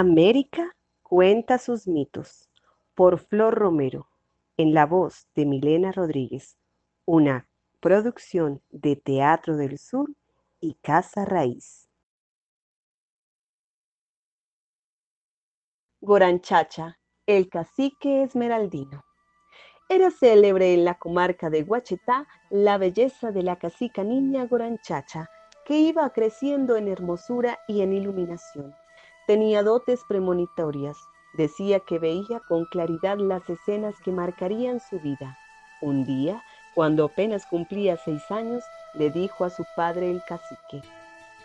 América 0.00 0.76
cuenta 1.02 1.58
sus 1.58 1.88
mitos 1.88 2.48
por 2.94 3.18
Flor 3.18 3.56
Romero, 3.56 4.08
en 4.56 4.72
la 4.72 4.86
voz 4.86 5.26
de 5.34 5.44
Milena 5.44 5.90
Rodríguez, 5.90 6.56
una 7.04 7.48
producción 7.80 8.62
de 8.70 8.94
Teatro 8.94 9.56
del 9.56 9.76
Sur 9.76 10.14
y 10.60 10.74
Casa 10.74 11.24
Raíz. 11.24 11.88
Goranchacha, 16.00 17.00
el 17.26 17.48
cacique 17.48 18.22
esmeraldino. 18.22 19.02
Era 19.88 20.12
célebre 20.12 20.74
en 20.74 20.84
la 20.84 20.96
comarca 20.96 21.50
de 21.50 21.64
Huachetá 21.64 22.28
la 22.50 22.78
belleza 22.78 23.32
de 23.32 23.42
la 23.42 23.58
cacica 23.58 24.04
niña 24.04 24.46
Goranchacha, 24.46 25.28
que 25.64 25.80
iba 25.80 26.08
creciendo 26.10 26.76
en 26.76 26.86
hermosura 26.86 27.58
y 27.66 27.80
en 27.80 27.94
iluminación. 27.94 28.72
Tenía 29.28 29.62
dotes 29.62 30.04
premonitorias. 30.08 30.96
Decía 31.34 31.80
que 31.80 31.98
veía 31.98 32.40
con 32.48 32.64
claridad 32.64 33.18
las 33.18 33.46
escenas 33.50 33.94
que 34.02 34.10
marcarían 34.10 34.80
su 34.80 34.98
vida. 35.00 35.36
Un 35.82 36.06
día, 36.06 36.42
cuando 36.74 37.04
apenas 37.04 37.44
cumplía 37.44 37.98
seis 37.98 38.22
años, 38.30 38.64
le 38.94 39.10
dijo 39.10 39.44
a 39.44 39.50
su 39.50 39.66
padre 39.76 40.10
el 40.10 40.22
cacique, 40.26 40.80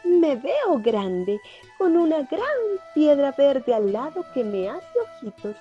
me 0.05 0.37
veo 0.37 0.79
grande, 0.81 1.41
con 1.77 1.97
una 1.97 2.21
gran 2.21 2.57
piedra 2.95 3.33
verde 3.37 3.73
al 3.73 3.91
lado 3.91 4.23
que 4.33 4.45
me 4.45 4.69
hace 4.69 4.99
ojitos. 5.17 5.57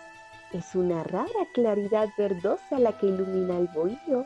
Es 0.52 0.76
una 0.76 1.02
rara 1.02 1.48
claridad 1.52 2.08
verdosa 2.16 2.78
la 2.78 2.96
que 2.98 3.06
ilumina 3.06 3.58
el 3.58 3.66
bohío. 3.66 4.24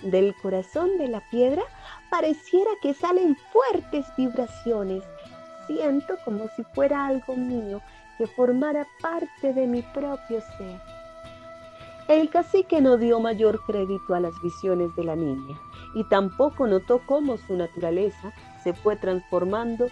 Del 0.00 0.34
corazón 0.36 0.96
de 0.96 1.08
la 1.08 1.20
piedra 1.28 1.64
pareciera 2.08 2.70
que 2.80 2.94
salen 2.94 3.36
fuertes 3.52 4.06
vibraciones. 4.16 5.04
Siento 5.70 6.16
como 6.24 6.48
si 6.56 6.64
fuera 6.64 7.06
algo 7.06 7.36
mío 7.36 7.80
que 8.18 8.26
formara 8.26 8.88
parte 9.00 9.54
de 9.54 9.68
mi 9.68 9.82
propio 9.82 10.40
ser. 10.58 10.80
El 12.08 12.28
cacique 12.28 12.80
no 12.80 12.96
dio 12.96 13.20
mayor 13.20 13.64
crédito 13.64 14.16
a 14.16 14.18
las 14.18 14.32
visiones 14.42 14.92
de 14.96 15.04
la 15.04 15.14
niña 15.14 15.56
y 15.94 16.02
tampoco 16.08 16.66
notó 16.66 17.00
cómo 17.06 17.36
su 17.36 17.54
naturaleza 17.54 18.32
se 18.64 18.72
fue 18.72 18.96
transformando 18.96 19.86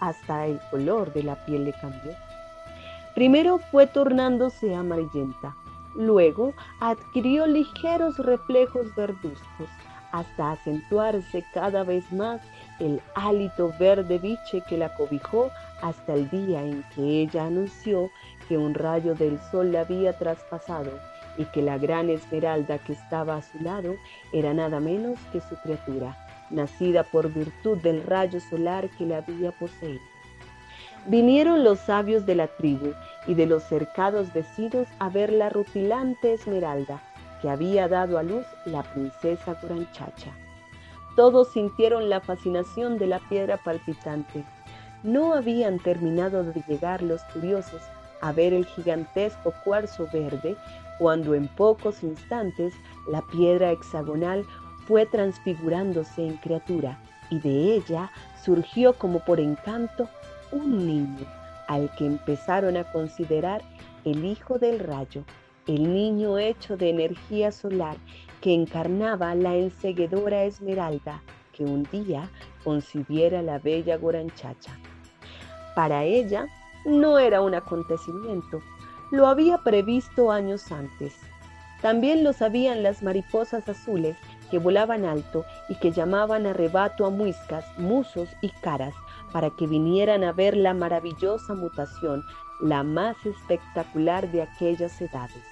hasta 0.00 0.46
el 0.46 0.58
color 0.70 1.12
de 1.12 1.24
la 1.24 1.44
piel 1.44 1.64
le 1.66 1.74
cambió. 1.74 2.12
Primero 3.14 3.58
fue 3.58 3.86
tornándose 3.86 4.74
amarillenta, 4.74 5.54
luego 5.94 6.54
adquirió 6.80 7.46
ligeros 7.46 8.16
reflejos 8.16 8.94
verduzcos, 8.94 9.68
hasta 10.12 10.52
acentuarse 10.52 11.42
cada 11.52 11.82
vez 11.82 12.10
más 12.12 12.40
el 12.78 13.00
hálito 13.14 13.72
verde 13.78 14.18
biche 14.18 14.60
que 14.68 14.76
la 14.76 14.94
cobijó 14.94 15.50
hasta 15.80 16.14
el 16.14 16.30
día 16.30 16.62
en 16.62 16.84
que 16.94 17.22
ella 17.22 17.46
anunció 17.46 18.10
que 18.48 18.56
un 18.56 18.74
rayo 18.74 19.14
del 19.14 19.40
sol 19.50 19.72
la 19.72 19.80
había 19.80 20.16
traspasado 20.16 20.90
y 21.38 21.44
que 21.46 21.62
la 21.62 21.78
gran 21.78 22.10
esmeralda 22.10 22.78
que 22.78 22.92
estaba 22.92 23.36
a 23.36 23.42
su 23.42 23.58
lado 23.60 23.96
era 24.32 24.52
nada 24.52 24.80
menos 24.80 25.18
que 25.32 25.40
su 25.40 25.56
criatura, 25.56 26.16
nacida 26.50 27.04
por 27.04 27.32
virtud 27.32 27.78
del 27.78 28.02
rayo 28.02 28.38
solar 28.40 28.88
que 28.90 29.06
la 29.06 29.18
había 29.18 29.50
poseído. 29.52 30.02
Vinieron 31.06 31.64
los 31.64 31.80
sabios 31.80 32.26
de 32.26 32.34
la 32.34 32.46
tribu 32.46 32.92
y 33.26 33.34
de 33.34 33.46
los 33.46 33.64
cercados 33.64 34.32
vecinos 34.32 34.86
a 34.98 35.08
ver 35.08 35.32
la 35.32 35.48
rutilante 35.48 36.34
esmeralda 36.34 37.02
que 37.42 37.50
había 37.50 37.88
dado 37.88 38.16
a 38.16 38.22
luz 38.22 38.46
la 38.64 38.82
princesa 38.84 39.58
Guranchacha. 39.60 40.32
Todos 41.16 41.52
sintieron 41.52 42.08
la 42.08 42.20
fascinación 42.20 42.96
de 42.96 43.08
la 43.08 43.18
piedra 43.28 43.58
palpitante. 43.58 44.44
No 45.02 45.34
habían 45.34 45.78
terminado 45.80 46.44
de 46.44 46.62
llegar 46.66 47.02
los 47.02 47.20
curiosos 47.24 47.82
a 48.22 48.32
ver 48.32 48.54
el 48.54 48.64
gigantesco 48.64 49.52
cuarzo 49.64 50.08
verde 50.12 50.56
cuando 50.98 51.34
en 51.34 51.48
pocos 51.48 52.02
instantes 52.04 52.72
la 53.10 53.20
piedra 53.22 53.72
hexagonal 53.72 54.46
fue 54.86 55.04
transfigurándose 55.06 56.24
en 56.24 56.36
criatura 56.36 56.98
y 57.30 57.40
de 57.40 57.74
ella 57.74 58.10
surgió 58.42 58.92
como 58.94 59.18
por 59.24 59.40
encanto 59.40 60.08
un 60.52 60.86
niño 60.86 61.26
al 61.66 61.90
que 61.96 62.06
empezaron 62.06 62.76
a 62.76 62.84
considerar 62.92 63.62
el 64.04 64.24
hijo 64.24 64.58
del 64.58 64.78
rayo, 64.78 65.24
el 65.66 65.92
niño 65.92 66.38
hecho 66.38 66.76
de 66.76 66.90
energía 66.90 67.52
solar 67.52 67.96
que 68.40 68.52
encarnaba 68.52 69.34
la 69.34 69.54
enseguedora 69.54 70.44
esmeralda 70.44 71.22
que 71.52 71.64
un 71.64 71.84
día 71.92 72.28
concibiera 72.64 73.42
la 73.42 73.58
bella 73.58 73.96
Goranchacha. 73.96 74.76
Para 75.76 76.04
ella 76.04 76.46
no 76.84 77.18
era 77.18 77.40
un 77.40 77.54
acontecimiento, 77.54 78.60
lo 79.10 79.26
había 79.26 79.58
previsto 79.58 80.32
años 80.32 80.72
antes. 80.72 81.14
También 81.80 82.24
lo 82.24 82.32
sabían 82.32 82.82
las 82.82 83.02
mariposas 83.02 83.68
azules 83.68 84.16
que 84.50 84.58
volaban 84.58 85.04
alto 85.04 85.44
y 85.68 85.74
que 85.76 85.92
llamaban 85.92 86.46
a 86.46 86.52
rebato 86.52 87.06
a 87.06 87.10
muiscas, 87.10 87.64
musos 87.78 88.28
y 88.40 88.50
caras 88.50 88.94
para 89.32 89.50
que 89.50 89.66
vinieran 89.66 90.24
a 90.24 90.32
ver 90.32 90.56
la 90.56 90.74
maravillosa 90.74 91.54
mutación, 91.54 92.22
la 92.62 92.82
más 92.82 93.16
espectacular 93.26 94.30
de 94.30 94.42
aquellas 94.42 95.00
edades. 95.00 95.42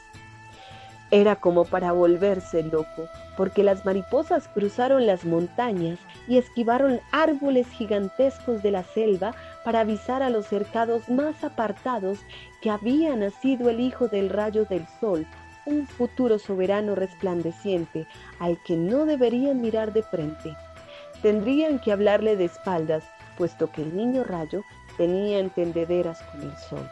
Era 1.10 1.36
como 1.36 1.64
para 1.64 1.90
volverse 1.90 2.62
loco, 2.62 3.08
porque 3.36 3.64
las 3.64 3.84
mariposas 3.84 4.46
cruzaron 4.48 5.06
las 5.06 5.24
montañas 5.24 5.98
y 6.28 6.38
esquivaron 6.38 7.00
árboles 7.10 7.66
gigantescos 7.68 8.62
de 8.62 8.70
la 8.70 8.84
selva 8.84 9.34
para 9.64 9.80
avisar 9.80 10.22
a 10.22 10.30
los 10.30 10.46
cercados 10.46 11.08
más 11.08 11.42
apartados 11.42 12.20
que 12.62 12.70
había 12.70 13.16
nacido 13.16 13.68
el 13.70 13.80
hijo 13.80 14.06
del 14.06 14.30
rayo 14.30 14.64
del 14.66 14.86
sol 15.00 15.26
un 15.66 15.86
futuro 15.86 16.38
soberano 16.38 16.94
resplandeciente 16.94 18.06
al 18.38 18.58
que 18.62 18.76
no 18.76 19.04
deberían 19.04 19.60
mirar 19.60 19.92
de 19.92 20.02
frente. 20.02 20.56
Tendrían 21.22 21.78
que 21.78 21.92
hablarle 21.92 22.36
de 22.36 22.46
espaldas, 22.46 23.04
puesto 23.36 23.70
que 23.70 23.82
el 23.82 23.96
niño 23.96 24.24
rayo 24.24 24.64
tenía 24.96 25.38
entendederas 25.38 26.22
con 26.22 26.42
el 26.42 26.56
sol. 26.56 26.88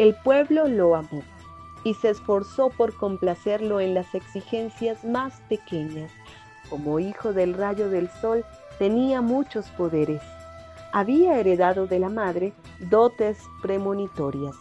El 0.00 0.14
pueblo 0.14 0.66
lo 0.66 0.96
amó 0.96 1.22
y 1.84 1.92
se 1.92 2.08
esforzó 2.08 2.70
por 2.70 2.96
complacerlo 2.96 3.80
en 3.80 3.92
las 3.92 4.14
exigencias 4.14 5.04
más 5.04 5.42
pequeñas. 5.50 6.10
Como 6.70 7.00
hijo 7.00 7.34
del 7.34 7.52
rayo 7.52 7.90
del 7.90 8.08
sol, 8.08 8.46
tenía 8.78 9.20
muchos 9.20 9.66
poderes. 9.72 10.22
Había 10.94 11.38
heredado 11.38 11.86
de 11.86 11.98
la 11.98 12.08
madre 12.08 12.54
dotes 12.78 13.36
premonitorias. 13.60 14.56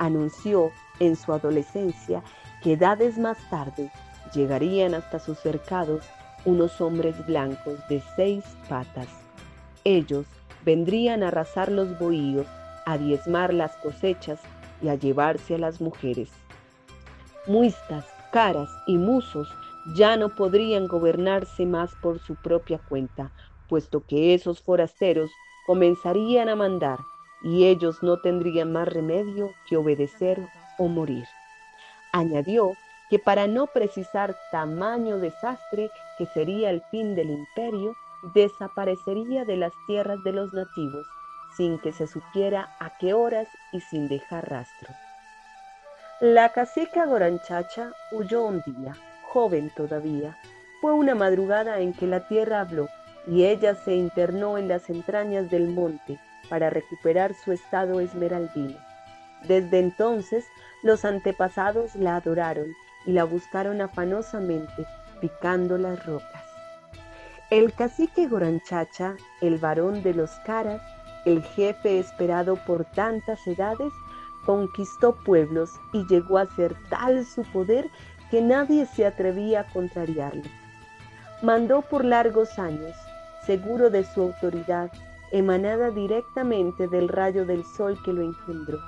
Anunció 0.00 0.72
en 0.98 1.14
su 1.14 1.32
adolescencia 1.32 2.24
que 2.60 2.72
edades 2.72 3.16
más 3.16 3.38
tarde 3.50 3.92
llegarían 4.34 4.94
hasta 4.94 5.20
sus 5.20 5.38
cercados 5.38 6.04
unos 6.44 6.80
hombres 6.80 7.24
blancos 7.28 7.78
de 7.88 8.02
seis 8.16 8.42
patas. 8.68 9.06
Ellos 9.84 10.26
vendrían 10.64 11.22
a 11.22 11.28
arrasar 11.28 11.70
los 11.70 11.96
bohíos, 11.96 12.48
a 12.86 12.98
diezmar 12.98 13.54
las 13.54 13.76
cosechas 13.76 14.40
y 14.84 14.88
a 14.90 14.94
llevarse 14.94 15.54
a 15.54 15.58
las 15.58 15.80
mujeres. 15.80 16.30
Muistas, 17.46 18.04
caras 18.30 18.68
y 18.86 18.98
musos 18.98 19.48
ya 19.96 20.16
no 20.16 20.28
podrían 20.28 20.86
gobernarse 20.86 21.64
más 21.66 21.94
por 22.02 22.18
su 22.18 22.34
propia 22.36 22.78
cuenta, 22.78 23.32
puesto 23.68 24.04
que 24.06 24.34
esos 24.34 24.60
forasteros 24.62 25.30
comenzarían 25.66 26.48
a 26.48 26.56
mandar 26.56 26.98
y 27.42 27.64
ellos 27.64 28.02
no 28.02 28.18
tendrían 28.18 28.72
más 28.72 28.88
remedio 28.88 29.50
que 29.68 29.76
obedecer 29.76 30.38
o 30.78 30.88
morir. 30.88 31.24
Añadió 32.12 32.72
que 33.10 33.18
para 33.18 33.46
no 33.46 33.66
precisar 33.66 34.36
tamaño 34.50 35.18
desastre 35.18 35.90
que 36.18 36.26
sería 36.26 36.70
el 36.70 36.82
fin 36.90 37.14
del 37.14 37.30
imperio, 37.30 37.94
desaparecería 38.34 39.44
de 39.44 39.56
las 39.56 39.72
tierras 39.86 40.22
de 40.24 40.32
los 40.32 40.52
nativos 40.52 41.06
sin 41.56 41.78
que 41.78 41.92
se 41.92 42.06
supiera 42.06 42.70
a 42.80 42.96
qué 42.98 43.14
horas 43.14 43.48
y 43.72 43.80
sin 43.80 44.08
dejar 44.08 44.50
rastro. 44.50 44.94
La 46.20 46.50
cacica 46.50 47.06
Goranchacha 47.06 47.92
huyó 48.12 48.44
un 48.44 48.62
día, 48.64 48.94
joven 49.24 49.70
todavía. 49.74 50.38
Fue 50.80 50.92
una 50.92 51.14
madrugada 51.14 51.80
en 51.80 51.92
que 51.92 52.06
la 52.06 52.28
tierra 52.28 52.60
habló 52.60 52.88
y 53.26 53.44
ella 53.44 53.74
se 53.74 53.94
internó 53.94 54.58
en 54.58 54.68
las 54.68 54.88
entrañas 54.90 55.50
del 55.50 55.68
monte 55.68 56.18
para 56.48 56.70
recuperar 56.70 57.34
su 57.34 57.52
estado 57.52 58.00
esmeraldino. 58.00 58.78
Desde 59.42 59.80
entonces 59.80 60.44
los 60.82 61.04
antepasados 61.04 61.94
la 61.94 62.16
adoraron 62.16 62.74
y 63.06 63.12
la 63.12 63.24
buscaron 63.24 63.80
afanosamente, 63.80 64.86
picando 65.20 65.78
las 65.78 66.04
rocas. 66.06 66.44
El 67.50 67.72
cacique 67.72 68.26
Goranchacha, 68.26 69.16
el 69.40 69.58
varón 69.58 70.02
de 70.02 70.14
los 70.14 70.30
caras, 70.46 70.80
el 71.24 71.42
jefe 71.42 71.98
esperado 71.98 72.56
por 72.66 72.84
tantas 72.84 73.46
edades, 73.46 73.92
conquistó 74.44 75.14
pueblos 75.14 75.80
y 75.92 76.06
llegó 76.06 76.38
a 76.38 76.46
ser 76.46 76.76
tal 76.90 77.24
su 77.24 77.42
poder 77.44 77.88
que 78.30 78.42
nadie 78.42 78.86
se 78.86 79.06
atrevía 79.06 79.60
a 79.60 79.72
contrariarlo. 79.72 80.42
Mandó 81.42 81.82
por 81.82 82.04
largos 82.04 82.58
años, 82.58 82.94
seguro 83.46 83.90
de 83.90 84.04
su 84.04 84.22
autoridad, 84.22 84.90
emanada 85.32 85.90
directamente 85.90 86.88
del 86.88 87.08
rayo 87.08 87.44
del 87.44 87.64
sol 87.64 87.98
que 88.04 88.12
lo 88.12 88.22
engendró. 88.22 88.78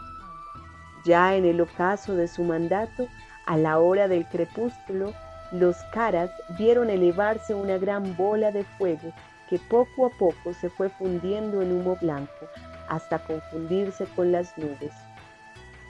Ya 1.04 1.34
en 1.34 1.44
el 1.44 1.60
ocaso 1.60 2.14
de 2.14 2.28
su 2.28 2.44
mandato, 2.44 3.08
a 3.46 3.56
la 3.56 3.78
hora 3.78 4.08
del 4.08 4.26
crepúsculo, 4.26 5.12
los 5.52 5.76
caras 5.92 6.30
vieron 6.58 6.90
elevarse 6.90 7.54
una 7.54 7.78
gran 7.78 8.16
bola 8.16 8.50
de 8.50 8.64
fuego 8.64 9.12
que 9.48 9.58
poco 9.58 10.06
a 10.06 10.10
poco 10.10 10.54
se 10.54 10.68
fue 10.68 10.88
fundiendo 10.88 11.62
en 11.62 11.72
humo 11.72 11.96
blanco 12.00 12.46
hasta 12.88 13.18
confundirse 13.18 14.06
con 14.16 14.32
las 14.32 14.56
nubes. 14.58 14.92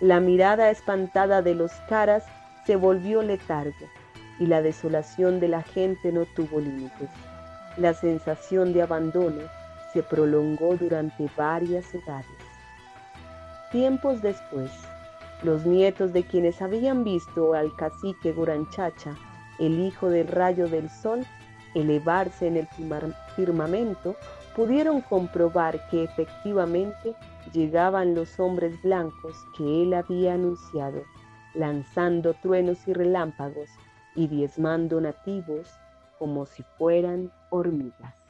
La 0.01 0.21
mirada 0.21 0.71
espantada 0.71 1.43
de 1.43 1.55
los 1.55 1.73
caras 1.89 2.25
se 2.67 2.77
volvió 2.77 3.23
letargo 3.23 3.87
y 4.39 4.47
la 4.47 4.61
desolación 4.63 5.41
de 5.41 5.49
la 5.49 5.63
gente 5.63 6.13
no 6.13 6.25
tuvo 6.25 6.61
límites. 6.61 7.09
La 7.77 7.95
sensación 7.95 8.73
de 8.73 8.83
abandono 8.83 9.43
se 9.93 10.03
prolongó 10.03 10.77
durante 10.77 11.29
varias 11.37 11.95
edades. 11.95 12.27
Tiempos 13.73 14.21
después, 14.21 14.71
los 15.43 15.65
nietos 15.65 16.13
de 16.13 16.23
quienes 16.23 16.61
habían 16.61 17.05
visto 17.05 17.55
al 17.55 17.75
cacique 17.77 18.33
Goranchacha, 18.33 19.15
el 19.59 19.81
hijo 19.81 20.09
del 20.11 20.29
rayo 20.29 20.69
del 20.69 20.91
sol, 20.91 21.25
elevarse 21.75 22.47
en 22.47 22.57
el 22.57 22.69
firmamento, 23.35 24.17
pudieron 24.55 25.01
comprobar 25.03 25.87
que 25.89 26.05
efectivamente 26.05 27.15
llegaban 27.53 28.15
los 28.15 28.41
hombres 28.41 28.81
blancos 28.83 29.37
que 29.57 29.83
él 29.83 29.95
había 29.95 30.35
anunciado, 30.35 31.03
lanzando 31.55 32.35
truenos 32.35 32.87
y 32.89 32.93
relámpagos 32.93 33.69
y 34.15 34.29
diezmando 34.29 35.01
nativos 35.01 35.69
como 36.19 36.47
si 36.47 36.63
fueran 36.79 37.31
hormigas. 37.51 38.26